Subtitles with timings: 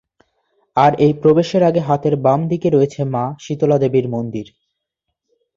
[0.77, 4.45] আর এই প্রবেশের আগে হাতের বামদিকে রয়েছে মা শীতলা দেবীর মন্দির।